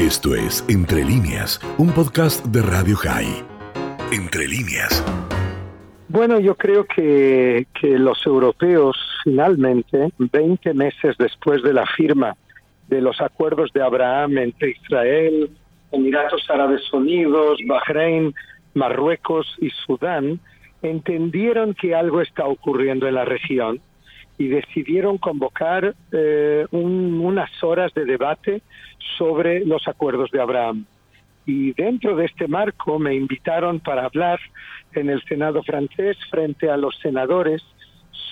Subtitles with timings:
[0.00, 3.44] Esto es Entre líneas, un podcast de Radio High.
[4.10, 5.04] Entre líneas.
[6.08, 12.34] Bueno, yo creo que, que los europeos finalmente, 20 meses después de la firma
[12.88, 15.50] de los acuerdos de Abraham entre Israel,
[15.92, 18.34] Emiratos Árabes Unidos, Bahrein,
[18.72, 20.40] Marruecos y Sudán,
[20.80, 23.82] entendieron que algo está ocurriendo en la región
[24.40, 28.62] y decidieron convocar eh, unas horas de debate
[29.18, 30.86] sobre los acuerdos de Abraham.
[31.44, 34.40] Y dentro de este marco me invitaron para hablar
[34.94, 37.62] en el Senado francés frente a los senadores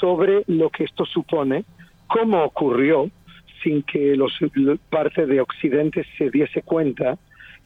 [0.00, 1.66] sobre lo que esto supone,
[2.06, 3.10] cómo ocurrió
[3.62, 4.32] sin que los
[4.88, 7.18] parte de Occidente se diese cuenta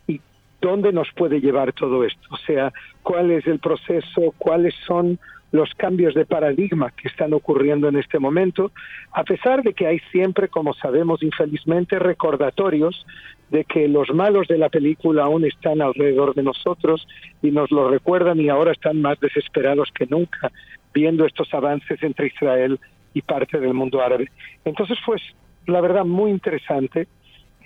[0.09, 0.21] y
[0.61, 2.27] dónde nos puede llevar todo esto.
[2.33, 2.73] O sea,
[3.05, 5.21] cuál es el proceso, cuáles son
[5.53, 8.73] los cambios de paradigma que están ocurriendo en este momento,
[9.13, 13.07] a pesar de que hay siempre, como sabemos infelizmente, recordatorios
[13.51, 17.07] de que los malos de la película aún están alrededor de nosotros
[17.43, 20.51] y nos lo recuerdan y ahora están más desesperados que nunca
[20.95, 22.81] viendo estos avances entre Israel
[23.13, 24.31] y parte del mundo árabe.
[24.65, 25.19] Entonces fue,
[25.67, 27.09] la verdad, muy interesante,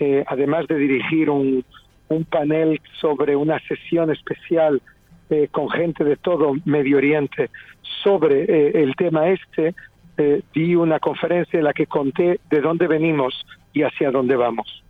[0.01, 1.65] eh, además de dirigir un
[2.31, 4.83] panel sobre una sesión especial
[5.29, 7.51] eh, con gente de todo Medio Oriente
[8.05, 9.75] sobre eh, el tema este,
[10.19, 14.85] eh, di una conferencia en la que conté de dónde venimos y hacia dónde vamos.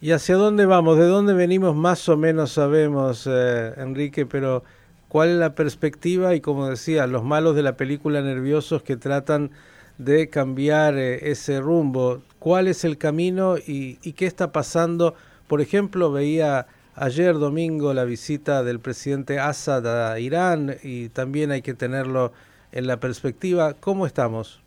[0.00, 0.98] ¿Y hacia dónde vamos?
[0.98, 1.76] ¿De dónde venimos?
[1.76, 4.64] Más o menos sabemos, Enrique, pero
[5.06, 6.34] ¿cuál es la perspectiva?
[6.34, 9.52] Y como decía, los malos de la película nerviosos que tratan
[9.98, 12.20] de cambiar ese rumbo.
[12.40, 15.14] ¿Cuál es el camino y qué está pasando?
[15.46, 21.62] Por ejemplo, veía ayer domingo la visita del presidente Assad a Irán y también hay
[21.62, 22.32] que tenerlo
[22.72, 23.74] en la perspectiva.
[23.74, 24.62] ¿Cómo estamos?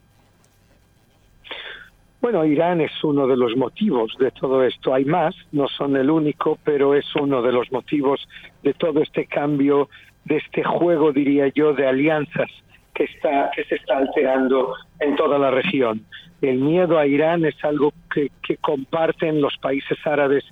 [2.21, 4.93] Bueno, Irán es uno de los motivos de todo esto.
[4.93, 8.27] Hay más, no son el único, pero es uno de los motivos
[8.63, 9.89] de todo este cambio,
[10.23, 12.49] de este juego, diría yo, de alianzas
[12.95, 16.03] que está que se está alterando en toda la región.
[16.41, 20.43] El miedo a Irán es algo que, que comparten los países árabes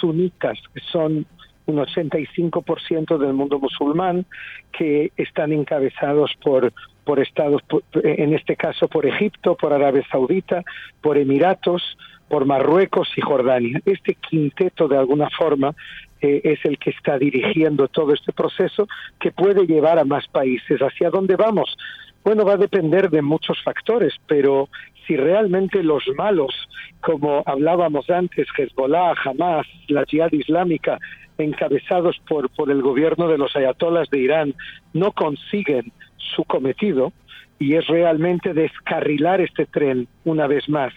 [0.00, 1.26] sunitas, que son
[1.66, 4.24] un 85% del mundo musulmán,
[4.72, 6.72] que están encabezados por,
[7.04, 7.62] por estados,
[7.92, 10.62] en este caso por Egipto, por Arabia Saudita,
[11.00, 11.96] por Emiratos,
[12.28, 13.80] por Marruecos y Jordania.
[13.84, 15.74] Este quinteto, de alguna forma,
[16.20, 18.88] eh, es el que está dirigiendo todo este proceso
[19.20, 20.80] que puede llevar a más países.
[20.80, 21.76] ¿Hacia dónde vamos?
[22.24, 24.68] Bueno, va a depender de muchos factores, pero
[25.06, 26.52] si realmente los malos,
[27.06, 30.98] como hablábamos antes, Hezbollah, Hamas, la Jihad Islámica,
[31.38, 34.54] encabezados por, por el gobierno de los ayatolas de Irán,
[34.92, 37.12] no consiguen su cometido,
[37.60, 40.92] y es realmente descarrilar este tren una vez más,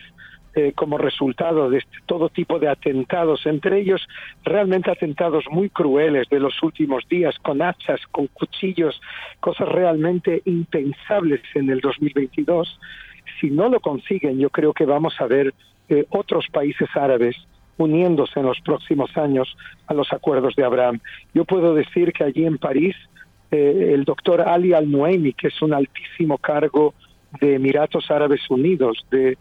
[0.55, 4.01] eh, como resultado de este, todo tipo de atentados, entre ellos
[4.43, 8.99] realmente atentados muy crueles de los últimos días, con hachas, con cuchillos,
[9.41, 12.79] cosas realmente impensables en el 2022.
[13.39, 15.53] Si no lo consiguen, yo creo que vamos a ver
[16.09, 17.35] otros países árabes
[17.77, 19.55] uniéndose en los próximos años
[19.88, 21.00] a los acuerdos de Abraham.
[21.33, 22.95] Yo puedo decir que allí en París,
[23.51, 26.94] eh, el doctor Ali Al-Nuaimi, que es un altísimo cargo
[27.41, 29.38] de Emiratos Árabes Unidos, de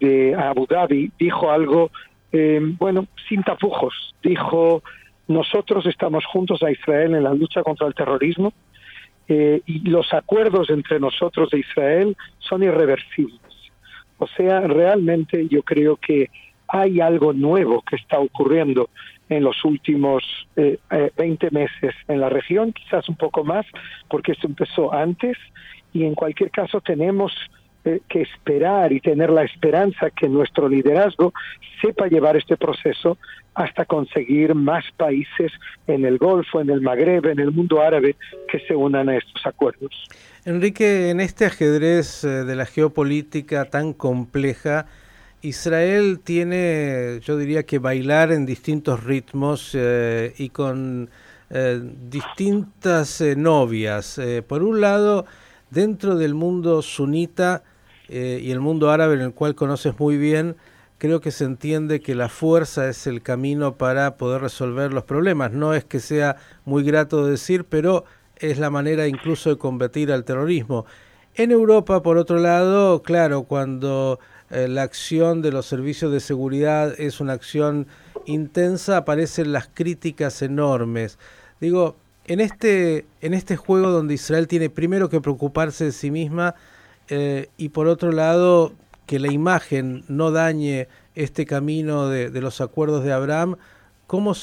[0.00, 1.90] de Abu Dhabi dijo algo,
[2.32, 4.14] eh, bueno, sin tapujos.
[4.22, 4.82] Dijo,
[5.26, 8.52] nosotros estamos juntos a Israel en la lucha contra el terrorismo
[9.28, 13.40] eh, y los acuerdos entre nosotros e Israel son irreversibles.
[14.18, 16.30] O sea, realmente yo creo que
[16.68, 18.90] hay algo nuevo que está ocurriendo
[19.28, 20.22] en los últimos
[20.56, 20.78] eh,
[21.16, 23.66] 20 eh, meses en la región, quizás un poco más,
[24.08, 25.36] porque esto empezó antes,
[25.92, 27.32] y en cualquier caso tenemos
[27.84, 31.32] eh, que esperar y tener la esperanza que nuestro liderazgo
[31.80, 33.18] sepa llevar este proceso
[33.54, 35.52] hasta conseguir más países
[35.86, 38.16] en el Golfo, en el Magreb, en el mundo árabe
[38.50, 39.92] que se unan a estos acuerdos.
[40.44, 44.86] Enrique, en este ajedrez eh, de la geopolítica tan compleja,
[45.40, 51.10] Israel tiene, yo diría que bailar en distintos ritmos eh, y con
[52.10, 54.20] distintas novias.
[54.46, 55.24] por un lado,
[55.70, 57.62] dentro del mundo sunita
[58.08, 60.56] eh, y el mundo árabe en el cual conoces muy bien,
[60.98, 65.52] creo que se entiende que la fuerza es el camino para poder resolver los problemas.
[65.52, 68.04] No es que sea muy grato decir, pero
[68.36, 70.86] es la manera incluso de combatir al terrorismo.
[71.34, 74.18] En Europa, por otro lado, claro, cuando
[74.50, 77.86] eh, la acción de los servicios de seguridad es una acción
[78.26, 81.18] intensa, aparecen las críticas enormes.
[81.60, 81.96] Digo,
[82.28, 86.54] en este, en este juego donde Israel tiene primero que preocuparse de sí misma
[87.08, 88.72] eh, y por otro lado
[89.06, 93.56] que la imagen no dañe este camino de, los acuerdos de Abraham,
[94.06, 94.34] ¿cómo,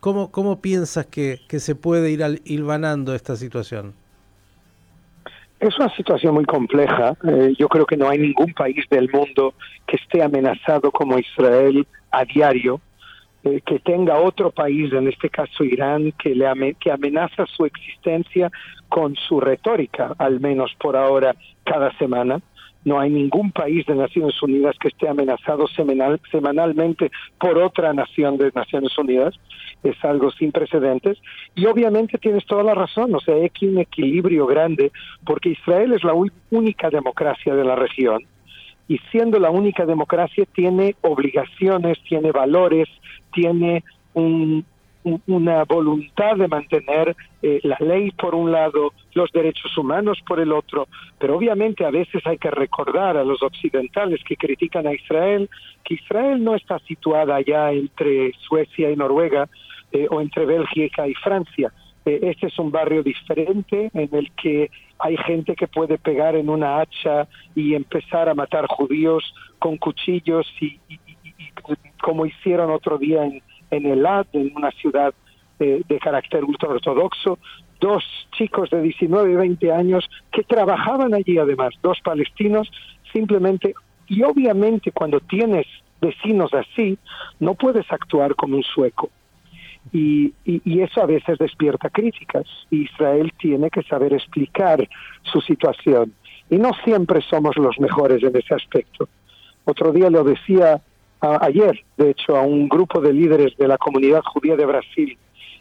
[0.00, 3.94] cómo, cómo piensas que, que se puede ir al, hilvanando esta situación?
[5.60, 7.14] Es una situación muy compleja.
[7.24, 9.54] Eh, yo creo que no hay ningún país del mundo
[9.86, 12.80] que esté amenazado como Israel a diario,
[13.48, 18.50] eh, que tenga otro país, en este caso Irán, que, le que amenaza su existencia
[18.88, 21.34] con su retórica, al menos por ahora,
[21.64, 22.40] cada semana.
[22.84, 28.38] No hay ningún país de Naciones Unidas que esté amenazado semanal, semanalmente por otra nación
[28.38, 29.34] de Naciones Unidas.
[29.82, 31.18] Es algo sin precedentes.
[31.54, 33.14] Y obviamente tienes toda la razón.
[33.14, 34.92] O sea, hay aquí un equilibrio grande
[35.24, 36.14] porque Israel es la
[36.50, 38.24] única democracia de la región.
[38.88, 42.88] Y siendo la única democracia tiene obligaciones, tiene valores,
[43.32, 44.64] tiene un,
[45.26, 50.52] una voluntad de mantener eh, la ley por un lado, los derechos humanos por el
[50.52, 50.88] otro,
[51.18, 55.48] pero obviamente a veces hay que recordar a los occidentales que critican a Israel
[55.84, 59.48] que Israel no está situada allá entre Suecia y Noruega
[59.92, 61.72] eh, o entre Bélgica y Francia.
[62.08, 66.48] Eh, este es un barrio diferente en el que hay gente que puede pegar en
[66.48, 69.22] una hacha y empezar a matar judíos
[69.58, 70.80] con cuchillos y
[72.00, 75.12] como hicieron otro día en, en Elad, en una ciudad
[75.58, 77.38] de, de carácter ultraortodoxo,
[77.78, 82.70] dos chicos de 19 y 20 años que trabajaban allí además, dos palestinos,
[83.12, 83.74] simplemente,
[84.06, 85.66] y obviamente cuando tienes
[86.00, 86.96] vecinos así,
[87.38, 89.10] no puedes actuar como un sueco.
[89.92, 90.34] Y,
[90.80, 92.46] eso a veces despierta críticas.
[92.70, 94.88] Israel tiene que saber explicar
[95.22, 96.12] su situación.
[96.50, 99.08] Y no siempre somos los mejores en ese aspecto.
[99.64, 100.80] Otro día lo decía
[101.20, 105.18] ayer, de hecho, a un grupo de líderes de la comunidad judía de Brasil,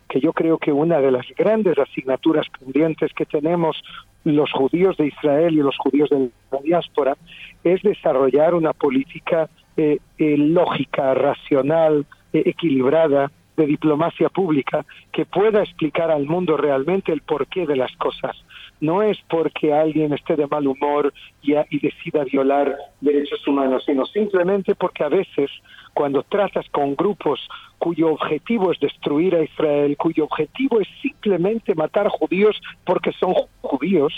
[0.08, 3.84] que yo creo que una de las grandes asignaturas pendientes que tenemos
[4.24, 7.18] los judíos de Israel y los judíos de la diáspora
[7.64, 15.64] es desarrollar una política eh, eh, lógica, racional, eh, equilibrada de diplomacia pública que pueda
[15.64, 18.38] explicar al mundo realmente el porqué de las cosas.
[18.80, 21.12] No es porque alguien esté de mal humor
[21.42, 25.50] y, y, decida violar derechos humanos, sino simplemente porque a veces
[25.96, 27.40] cuando tratas con grupos
[27.80, 34.14] cuyo objetivo es destruir a Israel, cuyo objetivo es simplemente matar judíos porque son judíos,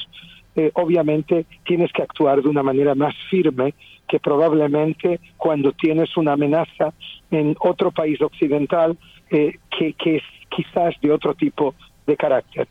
[0.58, 3.74] eh, obviamente tienes que actuar de una manera más firme
[4.10, 6.94] que probablemente cuando tienes una amenaza
[7.32, 8.98] en otro país occidental
[9.30, 11.76] eh, que, es quizás de otro tipo
[12.08, 12.68] de carácter.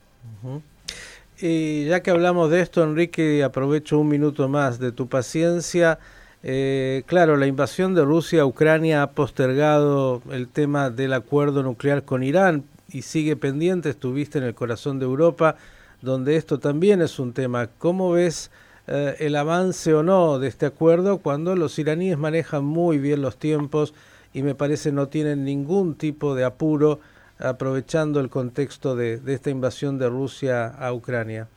[1.41, 5.99] Y ya que hablamos de esto, Enrique, aprovecho un minuto más de tu paciencia.
[6.43, 12.05] Eh, claro, la invasión de Rusia a Ucrania ha postergado el tema del acuerdo nuclear
[12.05, 13.91] con Irán y sigue pendiente.
[13.91, 15.57] Estuviste en el corazón de Europa,
[16.03, 17.69] donde esto también es un tema.
[17.79, 18.51] ¿Cómo ves
[18.89, 23.37] eh, el avance o no de este acuerdo cuando los iraníes manejan muy bien los
[23.37, 23.93] tiempos
[24.33, 27.01] y me parece no tienen ningún tipo de apuro?
[27.39, 31.49] aprovechando el contexto de, esta invasión de Rusia a Ucrania?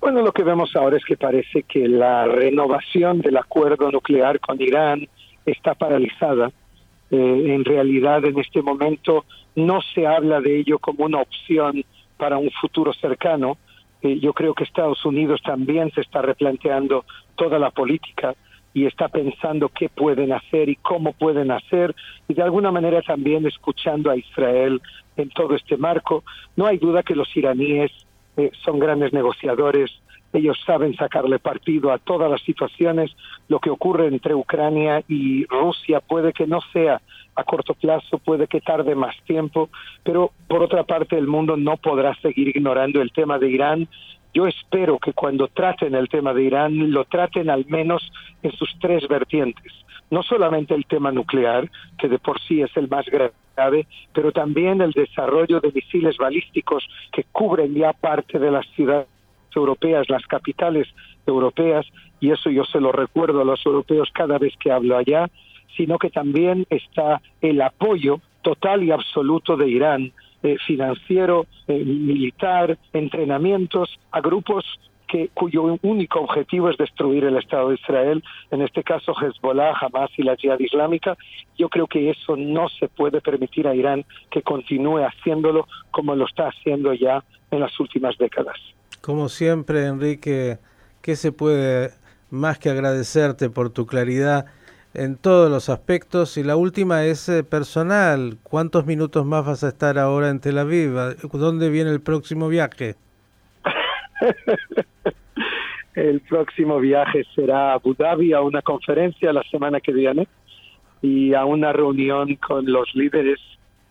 [0.00, 4.60] Bueno, lo que vemos ahora es que parece que la renovación del acuerdo nuclear con
[4.60, 5.08] Irán
[5.44, 6.52] está paralizada.
[7.10, 9.24] Eh, en realidad, en este momento
[9.56, 11.84] no se habla de ello como una opción
[12.16, 13.56] para un futuro cercano.
[14.02, 17.04] Eh, yo creo que Estados Unidos también se está replanteando
[17.34, 18.34] toda la política
[18.74, 21.94] y está pensando qué pueden hacer y cómo pueden hacer
[22.28, 24.80] y de alguna manera también escuchando a Israel
[25.16, 26.24] en todo este marco.
[26.56, 27.90] No hay duda que los iraníes
[28.36, 29.90] eh, son grandes negociadores,
[30.32, 33.10] ellos saben sacarle partido a todas las situaciones.
[33.48, 37.00] Lo que ocurre entre Ucrania y Rusia puede que no sea
[37.34, 39.70] a corto plazo, puede que tarde más tiempo,
[40.02, 43.88] pero por otra parte el mundo no podrá seguir ignorando el tema de Irán
[44.34, 48.10] yo espero que cuando traten el tema de Irán lo traten al menos
[48.42, 49.72] en sus tres vertientes.
[50.10, 54.80] No solamente el tema nuclear, que de por sí es el más grave, pero también
[54.80, 59.08] el desarrollo de misiles balísticos que cubren ya parte de las ciudades
[59.54, 60.86] europeas, las capitales
[61.26, 61.86] europeas,
[62.20, 65.28] y eso yo se lo recuerdo a los europeos cada vez que hablo allá,
[65.76, 72.78] sino que también está el apoyo total y absoluto de Irán eh, financiero, eh, militar,
[72.92, 74.64] entrenamientos a grupos
[75.08, 80.10] que, cuyo único objetivo es destruir el Estado de Israel, en este caso Hezbollah, Hamas
[80.16, 81.16] y la Jihad Islámica.
[81.56, 86.26] Yo creo que eso no se puede permitir a Irán que continúe haciéndolo como lo
[86.26, 88.56] está haciendo ya en las últimas décadas.
[89.00, 90.58] Como siempre, Enrique,
[91.02, 91.90] ¿qué se puede
[92.30, 94.46] más que agradecerte por tu claridad
[94.94, 96.36] en todos los aspectos.
[96.36, 98.38] Y la última es eh, personal.
[98.42, 100.94] ¿Cuántos minutos más vas a estar ahora en Tel Aviv?
[101.32, 102.96] ¿Dónde viene el próximo viaje?
[105.94, 110.26] el próximo viaje será a Abu Dhabi a una conferencia la semana que viene.
[111.00, 113.38] y a una reunión con los líderes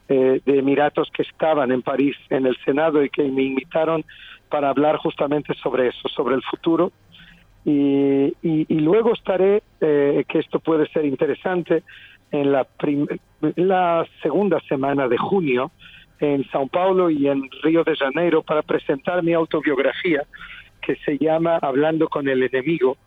[0.10, 4.06] eh, de Emiratos que estaban en París en el Senado y que me invitaron
[4.50, 6.92] para hablar justamente sobre eso, sobre el futuro.
[7.70, 11.84] Y, y, luego estaré, eh, que esto puede ser interesante,
[12.32, 12.66] en la,
[13.58, 15.72] la segunda semana de junio
[16.22, 20.24] en Sao Paulo y en Río de Janeiro para presentar mi autobiografía
[20.82, 22.98] que se llama Hablando con el enemigo,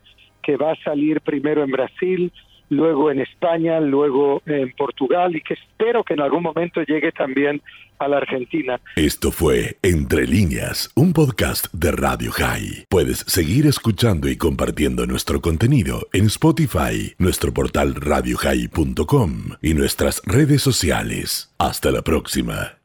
[0.43, 2.33] que va a salir primero en Brasil,
[2.71, 7.61] luego en España, luego en Portugal y que espero que en algún momento llegue también
[7.99, 8.81] a la Argentina.
[8.97, 12.87] Esto fue Entre líneas, un podcast de Radio High.
[12.89, 20.62] Puedes seguir escuchando y compartiendo nuestro contenido en Spotify, nuestro portal radiohigh.com y nuestras redes
[20.62, 21.55] sociales.
[21.59, 22.79] Hasta la próxima.